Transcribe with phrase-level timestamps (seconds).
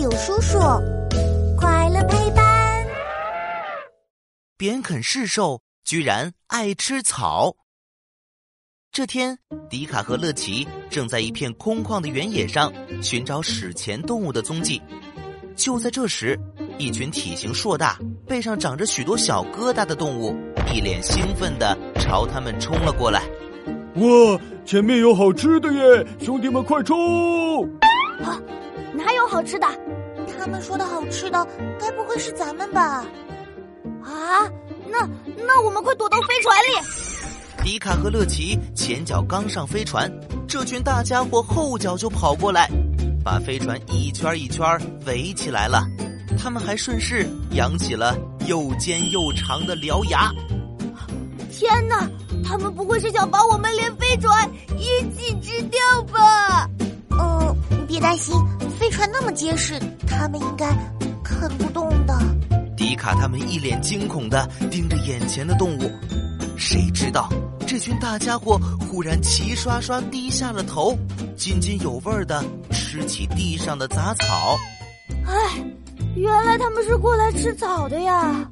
[0.00, 0.58] 有叔叔，
[1.58, 2.86] 快乐陪伴。
[4.56, 7.54] 扁肯氏兽居然爱吃草。
[8.90, 14.80] 这天，迪卡和乐奇正在一片空旷的原野上寻找史前动物的踪迹。
[15.54, 16.38] 就在这时，
[16.78, 20.34] 一群体型硕大、背上长着许多小疙瘩的动物，
[20.72, 23.20] 一脸兴奋地朝他们冲了过来。
[23.96, 26.06] 哇，前面有好吃的耶！
[26.18, 26.96] 兄弟们，快冲！
[28.22, 28.40] 啊，
[28.92, 29.66] 哪有好吃的？
[30.38, 31.46] 他们说的好吃的，
[31.78, 33.04] 该不会是咱们吧？
[34.02, 34.48] 啊，
[34.88, 35.08] 那
[35.46, 37.64] 那我们快躲到飞船里！
[37.64, 40.10] 迪卡和乐奇前脚刚上飞船，
[40.48, 42.70] 这群大家伙后脚就跑过来，
[43.22, 44.66] 把飞船一圈一圈
[45.06, 45.82] 围起来了。
[46.38, 48.16] 他们还顺势扬起了
[48.46, 50.32] 又尖又长的獠牙。
[51.50, 52.08] 天哪！
[52.42, 55.78] 他们不会是想把我们连飞船一起吃掉
[59.30, 60.66] 么结实，他们应该
[61.22, 62.18] 啃不动的。
[62.76, 65.88] 迪卡他们一脸惊恐的盯着眼前的动物，
[66.56, 67.28] 谁知道
[67.64, 70.98] 这群大家伙忽然齐刷刷低下了头，
[71.36, 74.58] 津津有味的吃起地上的杂草。
[75.24, 75.64] 哎，
[76.16, 78.44] 原来他们是过来吃草的呀！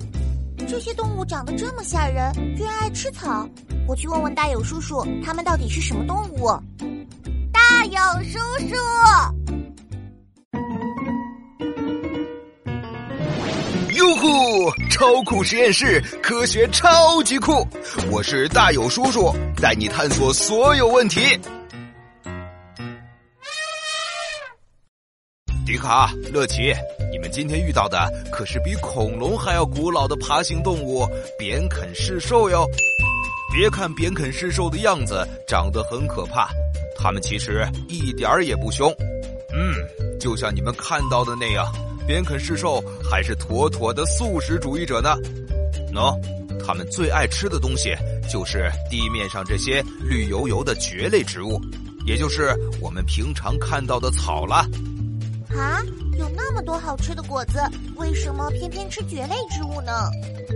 [0.69, 3.49] 这些动物长得这么吓人，居然爱吃草。
[3.89, 6.47] 我去问问大友叔叔，他们到底是什么动物？
[7.53, 8.77] 大友叔叔，
[13.99, 14.71] 哟呼！
[14.89, 17.67] 超酷实验室，科学超级酷！
[18.13, 21.21] 我是大友叔叔，带你探索所有问题。
[25.67, 26.73] 迪卡、乐奇，
[27.11, 27.99] 你们今天遇到的
[28.31, 31.05] 可是比恐龙还要古老的爬行动物——
[31.37, 32.65] 扁肯氏兽哟。
[33.53, 36.51] 别看扁肯氏兽的样子长得很可怕，
[36.97, 38.95] 它们其实一点儿也不凶。
[39.53, 39.75] 嗯，
[40.21, 41.67] 就像你们看到的那样，
[42.09, 45.15] 扁肯氏兽还是妥妥的素食主义者呢。
[45.93, 46.19] 喏，
[46.65, 47.95] 他们最爱吃的东西
[48.33, 51.61] 就是地面上这些绿油油的蕨类植物，
[52.07, 54.67] 也就是我们平常看到的草了。
[55.51, 55.83] 啊，
[56.19, 57.61] 有那么多好吃的果子，
[57.97, 59.93] 为什么偏偏吃蕨类植物呢？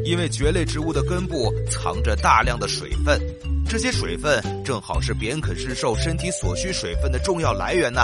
[0.06, 3.20] 因为蕨类植物的根部藏着大量的水分，
[3.68, 8.00] 这些水分正好是扁肯氏兽身体所需水分的重要来源呢。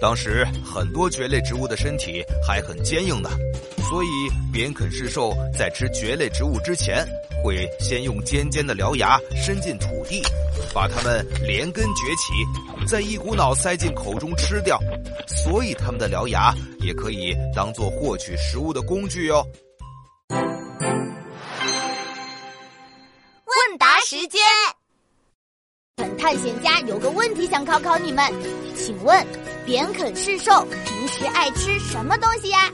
[0.00, 3.30] 当时很多蕨类植物的身体还很坚硬呢，
[3.88, 4.08] 所以
[4.52, 7.04] 扁肯氏兽在吃蕨类植物之前，
[7.42, 10.22] 会先用尖尖的獠牙伸进土地，
[10.72, 12.32] 把它们连根崛起，
[12.86, 14.78] 再一股脑塞进口中吃掉。
[15.26, 19.44] 所以它们的獠牙也可以当做获取食物的工具哟。
[23.44, 24.40] 问答时间，
[25.96, 28.24] 本探险家有个问题想考考你们，
[28.76, 29.26] 请问
[29.68, 32.72] 扁肯是兽平时爱吃什么东西呀？